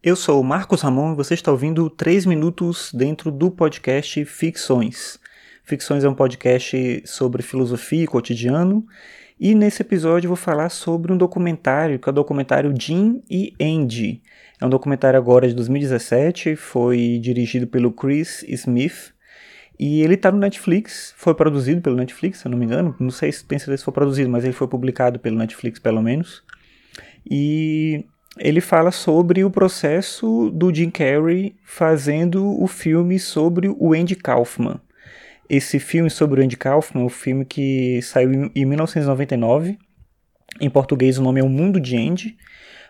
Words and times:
Eu 0.00 0.14
sou 0.14 0.40
o 0.40 0.44
Marcos 0.44 0.82
Ramon 0.82 1.12
e 1.12 1.16
você 1.16 1.34
está 1.34 1.50
ouvindo 1.50 1.90
3 1.90 2.24
minutos 2.24 2.92
dentro 2.94 3.32
do 3.32 3.50
podcast 3.50 4.24
Ficções. 4.26 5.18
Ficções 5.64 6.04
é 6.04 6.08
um 6.08 6.14
podcast 6.14 7.02
sobre 7.04 7.42
filosofia 7.42 8.04
e 8.04 8.06
cotidiano 8.06 8.86
e 9.40 9.56
nesse 9.56 9.82
episódio 9.82 10.28
eu 10.28 10.30
vou 10.30 10.36
falar 10.36 10.68
sobre 10.68 11.12
um 11.12 11.16
documentário 11.16 11.98
que 11.98 12.08
é 12.08 12.12
o 12.12 12.14
documentário 12.14 12.72
Jim 12.78 13.20
e 13.28 13.52
Andy. 13.60 14.22
É 14.60 14.64
um 14.64 14.70
documentário 14.70 15.18
agora 15.18 15.48
de 15.48 15.54
2017, 15.54 16.54
foi 16.54 17.18
dirigido 17.20 17.66
pelo 17.66 17.90
Chris 17.90 18.44
Smith 18.46 19.12
e 19.80 20.02
ele 20.02 20.14
está 20.14 20.30
no 20.30 20.38
Netflix, 20.38 21.12
foi 21.16 21.34
produzido 21.34 21.80
pelo 21.80 21.96
Netflix, 21.96 22.38
se 22.38 22.46
eu 22.46 22.52
não 22.52 22.58
me 22.58 22.66
engano, 22.66 22.94
não 23.00 23.10
sei 23.10 23.32
se 23.32 23.44
tem 23.44 23.58
certeza 23.58 23.78
se 23.78 23.84
foi 23.84 23.94
produzido, 23.94 24.30
mas 24.30 24.44
ele 24.44 24.52
foi 24.52 24.68
publicado 24.68 25.18
pelo 25.18 25.36
Netflix 25.36 25.80
pelo 25.80 26.00
menos. 26.00 26.44
E 27.28 28.06
ele 28.38 28.60
fala 28.60 28.90
sobre 28.90 29.44
o 29.44 29.50
processo 29.50 30.50
do 30.50 30.74
Jim 30.74 30.90
Carrey 30.90 31.56
fazendo 31.64 32.60
o 32.62 32.66
filme 32.66 33.18
sobre 33.18 33.68
o 33.68 33.92
Andy 33.92 34.16
Kaufman. 34.16 34.80
Esse 35.48 35.78
filme 35.78 36.10
sobre 36.10 36.40
o 36.40 36.44
Andy 36.44 36.56
Kaufman, 36.56 37.04
o 37.04 37.08
filme 37.08 37.44
que 37.44 38.00
saiu 38.02 38.50
em 38.54 38.64
1999. 38.64 39.78
Em 40.60 40.70
português 40.70 41.18
o 41.18 41.22
nome 41.22 41.40
é 41.40 41.44
O 41.44 41.48
Mundo 41.48 41.80
de 41.80 41.96
Andy, 41.96 42.36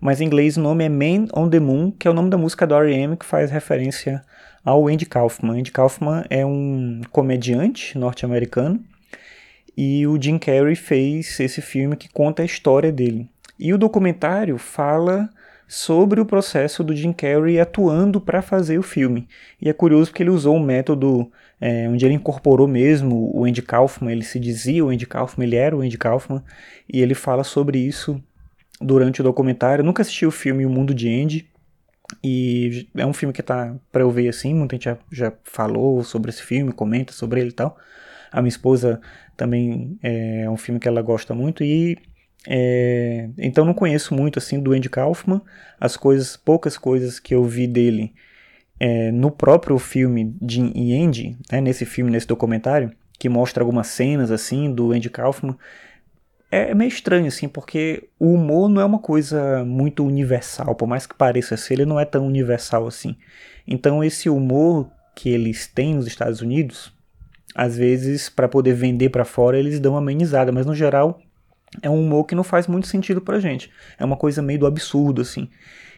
mas 0.00 0.20
em 0.20 0.26
inglês 0.26 0.56
o 0.56 0.60
nome 0.60 0.84
é 0.84 0.88
Man 0.88 1.26
on 1.34 1.48
the 1.48 1.60
Moon, 1.60 1.90
que 1.90 2.06
é 2.06 2.10
o 2.10 2.14
nome 2.14 2.30
da 2.30 2.38
música 2.38 2.66
do 2.66 2.74
R.E.M. 2.74 3.16
que 3.16 3.24
faz 3.24 3.50
referência 3.50 4.22
ao 4.64 4.88
Andy 4.88 5.06
Kaufman. 5.06 5.58
Andy 5.58 5.72
Kaufman 5.72 6.24
é 6.30 6.44
um 6.44 7.00
comediante 7.10 7.98
norte-americano 7.98 8.82
e 9.76 10.06
o 10.06 10.20
Jim 10.20 10.38
Carrey 10.38 10.76
fez 10.76 11.38
esse 11.40 11.60
filme 11.60 11.96
que 11.96 12.08
conta 12.08 12.42
a 12.42 12.46
história 12.46 12.92
dele. 12.92 13.28
E 13.58 13.72
o 13.72 13.78
documentário 13.78 14.58
fala 14.58 15.28
sobre 15.66 16.20
o 16.20 16.26
processo 16.26 16.84
do 16.84 16.94
Jim 16.94 17.12
Carrey 17.12 17.58
atuando 17.58 18.20
para 18.20 18.42
fazer 18.42 18.78
o 18.78 18.82
filme. 18.82 19.26
E 19.60 19.68
é 19.68 19.72
curioso 19.72 20.10
porque 20.10 20.22
ele 20.22 20.30
usou 20.30 20.56
um 20.56 20.62
método 20.62 21.30
é, 21.60 21.88
onde 21.88 22.04
ele 22.04 22.14
incorporou 22.14 22.68
mesmo 22.68 23.30
o 23.34 23.44
Andy 23.44 23.62
Kaufman, 23.62 24.12
ele 24.12 24.24
se 24.24 24.38
dizia 24.38 24.84
o 24.84 24.90
Andy 24.90 25.06
Kaufman, 25.06 25.46
ele 25.46 25.56
era 25.56 25.76
o 25.76 25.80
Andy 25.80 25.96
Kaufman, 25.96 26.42
e 26.92 27.00
ele 27.00 27.14
fala 27.14 27.44
sobre 27.44 27.78
isso 27.78 28.22
durante 28.80 29.20
o 29.20 29.24
documentário. 29.24 29.82
Eu 29.82 29.86
nunca 29.86 30.02
assisti 30.02 30.26
o 30.26 30.30
filme 30.30 30.66
O 30.66 30.70
Mundo 30.70 30.94
de 30.94 31.08
Andy, 31.08 31.48
e 32.22 32.86
é 32.94 33.06
um 33.06 33.12
filme 33.12 33.32
que 33.32 33.42
tá 33.42 33.74
para 33.90 34.02
eu 34.02 34.10
ver 34.10 34.28
assim, 34.28 34.54
muita 34.54 34.76
gente 34.76 34.84
já, 34.84 34.98
já 35.10 35.32
falou 35.42 36.04
sobre 36.04 36.30
esse 36.30 36.42
filme, 36.42 36.72
comenta 36.72 37.12
sobre 37.12 37.40
ele 37.40 37.50
e 37.50 37.54
tal. 37.54 37.76
A 38.30 38.42
minha 38.42 38.48
esposa 38.48 39.00
também 39.36 39.98
é, 40.02 40.42
é 40.42 40.50
um 40.50 40.56
filme 40.56 40.78
que 40.78 40.88
ela 40.88 41.00
gosta 41.02 41.34
muito 41.34 41.64
e 41.64 41.96
é, 42.46 43.30
então 43.38 43.64
não 43.64 43.74
conheço 43.74 44.14
muito 44.14 44.38
assim 44.38 44.60
do 44.60 44.72
Andy 44.72 44.88
Kaufman. 44.88 45.40
As 45.80 45.96
coisas, 45.96 46.36
poucas 46.36 46.76
coisas 46.76 47.18
que 47.18 47.34
eu 47.34 47.44
vi 47.44 47.66
dele 47.66 48.12
é, 48.78 49.10
no 49.10 49.30
próprio 49.30 49.78
filme 49.78 50.34
de 50.40 50.60
Andy, 50.94 51.38
né, 51.50 51.60
nesse 51.60 51.84
filme, 51.84 52.10
nesse 52.10 52.26
documentário, 52.26 52.92
que 53.18 53.28
mostra 53.28 53.62
algumas 53.62 53.86
cenas 53.86 54.30
assim 54.30 54.72
do 54.72 54.92
Andy 54.92 55.08
Kaufman, 55.08 55.56
é, 56.50 56.70
é 56.70 56.74
meio 56.74 56.88
estranho 56.88 57.26
assim, 57.26 57.48
porque 57.48 58.08
o 58.18 58.32
humor 58.32 58.68
não 58.68 58.80
é 58.80 58.84
uma 58.84 58.98
coisa 58.98 59.64
muito 59.64 60.04
universal, 60.04 60.74
por 60.74 60.86
mais 60.86 61.06
que 61.06 61.14
pareça 61.14 61.56
ser, 61.56 61.74
ele 61.74 61.86
não 61.86 61.98
é 61.98 62.04
tão 62.04 62.26
universal 62.26 62.86
assim. 62.86 63.16
Então 63.66 64.04
esse 64.04 64.28
humor 64.28 64.90
que 65.14 65.28
eles 65.30 65.66
têm 65.66 65.94
nos 65.94 66.06
Estados 66.06 66.40
Unidos, 66.40 66.92
às 67.54 67.76
vezes 67.76 68.28
para 68.28 68.48
poder 68.48 68.74
vender 68.74 69.10
para 69.10 69.24
fora 69.24 69.58
eles 69.58 69.80
dão 69.80 69.92
uma 69.92 70.00
amenizada, 70.00 70.52
mas 70.52 70.66
no 70.66 70.74
geral 70.74 71.20
é 71.82 71.90
um 71.90 72.00
humor 72.00 72.24
que 72.24 72.34
não 72.34 72.44
faz 72.44 72.66
muito 72.66 72.86
sentido 72.86 73.20
pra 73.20 73.38
gente. 73.38 73.70
É 73.98 74.04
uma 74.04 74.16
coisa 74.16 74.42
meio 74.42 74.58
do 74.58 74.66
absurdo, 74.66 75.22
assim. 75.22 75.48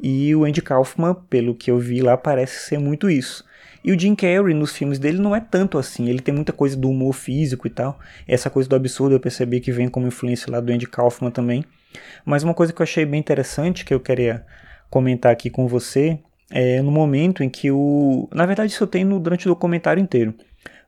E 0.00 0.34
o 0.34 0.44
Andy 0.44 0.62
Kaufman, 0.62 1.14
pelo 1.28 1.54
que 1.54 1.70
eu 1.70 1.78
vi 1.78 2.00
lá, 2.00 2.16
parece 2.16 2.66
ser 2.66 2.78
muito 2.78 3.10
isso. 3.10 3.44
E 3.82 3.92
o 3.92 3.98
Jim 3.98 4.14
Carrey 4.14 4.54
nos 4.54 4.72
filmes 4.72 4.98
dele 4.98 5.18
não 5.18 5.34
é 5.34 5.40
tanto 5.40 5.78
assim, 5.78 6.08
ele 6.08 6.20
tem 6.20 6.34
muita 6.34 6.52
coisa 6.52 6.76
do 6.76 6.90
humor 6.90 7.12
físico 7.12 7.66
e 7.66 7.70
tal. 7.70 7.98
Essa 8.26 8.50
coisa 8.50 8.68
do 8.68 8.76
absurdo 8.76 9.14
eu 9.14 9.20
percebi 9.20 9.60
que 9.60 9.72
vem 9.72 9.88
como 9.88 10.06
influência 10.06 10.50
lá 10.50 10.60
do 10.60 10.72
Andy 10.72 10.86
Kaufman 10.86 11.30
também. 11.30 11.64
Mas 12.24 12.42
uma 12.42 12.54
coisa 12.54 12.72
que 12.72 12.82
eu 12.82 12.84
achei 12.84 13.06
bem 13.06 13.20
interessante, 13.20 13.84
que 13.84 13.94
eu 13.94 14.00
queria 14.00 14.44
comentar 14.90 15.32
aqui 15.32 15.48
com 15.48 15.66
você, 15.66 16.18
é 16.50 16.82
no 16.82 16.90
momento 16.90 17.42
em 17.42 17.48
que 17.48 17.70
o. 17.70 18.28
Na 18.32 18.46
verdade, 18.46 18.72
isso 18.72 18.82
eu 18.82 18.88
tenho 18.88 19.18
durante 19.18 19.46
o 19.46 19.50
documentário 19.50 20.02
inteiro. 20.02 20.34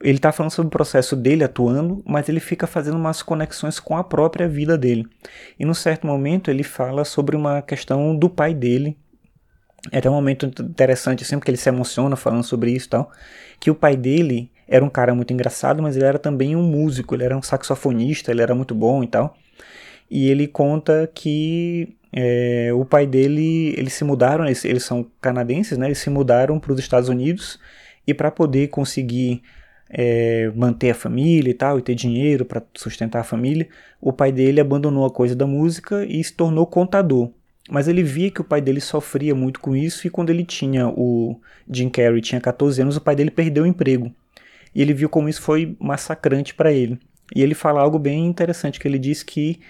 Ele 0.00 0.16
está 0.16 0.30
falando 0.30 0.52
sobre 0.52 0.68
o 0.68 0.70
processo 0.70 1.16
dele 1.16 1.42
atuando, 1.42 2.02
mas 2.06 2.28
ele 2.28 2.40
fica 2.40 2.66
fazendo 2.66 2.96
umas 2.96 3.22
conexões 3.22 3.80
com 3.80 3.96
a 3.96 4.04
própria 4.04 4.48
vida 4.48 4.78
dele. 4.78 5.06
E 5.58 5.64
num 5.64 5.74
certo 5.74 6.06
momento 6.06 6.50
ele 6.50 6.62
fala 6.62 7.04
sobre 7.04 7.34
uma 7.36 7.60
questão 7.62 8.16
do 8.16 8.30
pai 8.30 8.54
dele. 8.54 8.96
É 9.90 9.98
até 9.98 10.08
um 10.08 10.14
momento 10.14 10.46
interessante, 10.46 11.24
sempre 11.24 11.44
que 11.44 11.50
ele 11.50 11.58
se 11.58 11.68
emociona 11.68 12.16
falando 12.16 12.44
sobre 12.44 12.70
isso 12.70 12.86
e 12.86 12.90
tal, 12.90 13.10
que 13.58 13.70
o 13.70 13.74
pai 13.74 13.96
dele 13.96 14.50
era 14.66 14.84
um 14.84 14.90
cara 14.90 15.14
muito 15.14 15.32
engraçado, 15.32 15.82
mas 15.82 15.96
ele 15.96 16.04
era 16.04 16.18
também 16.18 16.54
um 16.54 16.62
músico, 16.62 17.14
ele 17.14 17.24
era 17.24 17.36
um 17.36 17.42
saxofonista, 17.42 18.30
ele 18.30 18.42
era 18.42 18.54
muito 18.54 18.74
bom 18.74 19.02
e 19.02 19.06
tal. 19.06 19.36
E 20.10 20.30
ele 20.30 20.46
conta 20.46 21.10
que 21.12 21.96
é, 22.12 22.70
o 22.72 22.84
pai 22.84 23.06
dele, 23.06 23.74
eles 23.76 23.92
se 23.92 24.04
mudaram, 24.04 24.44
eles, 24.44 24.64
eles 24.64 24.84
são 24.84 25.06
canadenses, 25.20 25.76
né? 25.76 25.86
Eles 25.86 25.98
se 25.98 26.10
mudaram 26.10 26.58
para 26.58 26.72
os 26.72 26.78
Estados 26.78 27.08
Unidos 27.08 27.58
e 28.06 28.14
para 28.14 28.30
poder 28.30 28.68
conseguir 28.68 29.42
é, 29.90 30.50
manter 30.54 30.90
a 30.90 30.94
família 30.94 31.50
e 31.50 31.54
tal, 31.54 31.78
e 31.78 31.82
ter 31.82 31.94
dinheiro 31.94 32.44
para 32.44 32.62
sustentar 32.74 33.20
a 33.20 33.24
família, 33.24 33.68
o 34.00 34.12
pai 34.12 34.30
dele 34.30 34.60
abandonou 34.60 35.04
a 35.06 35.10
coisa 35.10 35.34
da 35.34 35.46
música 35.46 36.04
e 36.04 36.22
se 36.22 36.32
tornou 36.32 36.66
contador. 36.66 37.30
Mas 37.70 37.86
ele 37.86 38.02
via 38.02 38.30
que 38.30 38.40
o 38.40 38.44
pai 38.44 38.60
dele 38.60 38.80
sofria 38.80 39.34
muito 39.34 39.60
com 39.60 39.76
isso 39.76 40.06
e 40.06 40.10
quando 40.10 40.30
ele 40.30 40.44
tinha 40.44 40.88
o 40.88 41.38
Jim 41.70 41.90
Carrey 41.90 42.20
tinha 42.20 42.40
14 42.40 42.80
anos, 42.80 42.96
o 42.96 43.00
pai 43.00 43.14
dele 43.14 43.30
perdeu 43.30 43.64
o 43.64 43.66
emprego. 43.66 44.10
E 44.74 44.80
ele 44.80 44.94
viu 44.94 45.08
como 45.08 45.28
isso 45.28 45.42
foi 45.42 45.76
massacrante 45.78 46.54
para 46.54 46.72
ele. 46.72 46.98
E 47.34 47.42
ele 47.42 47.54
fala 47.54 47.80
algo 47.80 47.98
bem 47.98 48.26
interessante, 48.26 48.80
que 48.80 48.88
ele 48.88 48.98
diz 48.98 49.22
que 49.22 49.60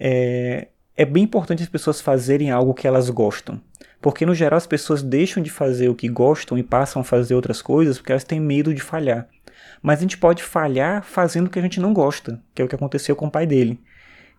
é, 0.00 0.68
é 0.96 1.04
bem 1.04 1.22
importante 1.22 1.62
as 1.62 1.68
pessoas 1.68 2.00
fazerem 2.00 2.50
algo 2.50 2.74
que 2.74 2.88
elas 2.88 3.08
gostam. 3.08 3.60
Porque 4.00 4.26
no 4.26 4.34
geral 4.34 4.56
as 4.56 4.66
pessoas 4.66 5.02
deixam 5.02 5.42
de 5.42 5.50
fazer 5.50 5.88
o 5.88 5.94
que 5.94 6.08
gostam 6.08 6.58
e 6.58 6.62
passam 6.62 7.02
a 7.02 7.04
fazer 7.04 7.34
outras 7.34 7.62
coisas 7.62 7.98
porque 7.98 8.12
elas 8.12 8.24
têm 8.24 8.40
medo 8.40 8.74
de 8.74 8.82
falhar. 8.82 9.28
Mas 9.82 9.98
a 9.98 10.02
gente 10.02 10.18
pode 10.18 10.42
falhar 10.42 11.02
fazendo 11.02 11.46
o 11.46 11.50
que 11.50 11.58
a 11.58 11.62
gente 11.62 11.80
não 11.80 11.92
gosta, 11.92 12.40
que 12.54 12.62
é 12.62 12.64
o 12.64 12.68
que 12.68 12.74
aconteceu 12.74 13.14
com 13.14 13.26
o 13.26 13.30
pai 13.30 13.46
dele. 13.46 13.80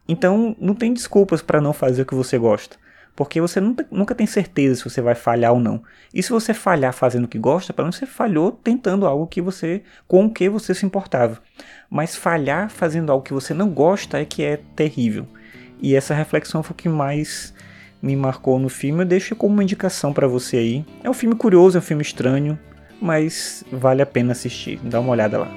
Então, 0.08 0.56
não 0.59 0.75
tem 0.75 0.94
desculpas 0.94 1.41
para 1.41 1.62
não 1.62 1.74
fazer 1.74 2.03
o 2.03 2.06
que 2.06 2.16
você 2.16 2.38
gosta. 2.38 2.78
Porque 3.16 3.40
você 3.40 3.62
nunca, 3.62 4.14
tem 4.14 4.28
certeza 4.28 4.75
se 4.75 4.84
você 4.84 5.02
vai 5.02 5.16
falhar 5.16 5.53
ou 5.53 5.59
não. 5.59 5.81
E 6.14 6.22
se 6.22 6.31
você 6.31 6.53
falhar 6.53 6.94
fazendo 6.94 7.25
o 7.25 7.28
que 7.28 7.40
gosta, 7.40 7.72
pelo 7.72 7.85
menos 7.85 7.96
você 7.96 8.06
falhou 8.06 8.52
tentando 8.52 9.08
algo 9.08 9.25
que 9.25 9.41
você 9.41 9.84
com 10.06 10.25
o 10.25 10.30
que 10.30 10.50
você 10.50 10.74
se 10.74 10.85
importava. 10.85 11.41
Mas 11.90 12.16
falhar 12.16 12.69
fazendo 12.69 13.12
algo 13.12 13.24
que 13.24 13.34
você 13.34 13.53
não 13.53 13.69
gosta 13.69 14.19
é 14.19 14.25
que 14.25 14.44
é 14.44 14.59
terrível. 14.75 15.25
E 15.81 15.96
essa 15.96 16.14
reflexão 16.14 16.62
foi 16.62 16.74
o 16.74 16.78
que 16.78 16.90
mais 16.90 17.53
me 18.02 18.16
marcou 18.18 18.59
no 18.59 18.68
filme. 18.68 19.03
Eu 19.03 19.08
deixo 19.08 19.35
como 19.35 19.53
uma 19.53 19.64
indicação 19.64 20.12
para 20.12 20.28
você 20.28 20.58
aí. 20.58 20.85
É 21.02 21.09
um 21.09 21.14
filme 21.14 21.35
curioso, 21.35 21.78
é 21.78 21.80
um 21.80 21.84
filme 21.84 22.03
estranho, 22.03 22.59
mas 23.02 23.64
vale 23.72 24.02
a 24.02 24.06
pena 24.06 24.32
assistir. 24.32 24.80
Dá 24.84 25.00
uma 25.00 25.12
olhada 25.12 25.40
lá. 25.40 25.52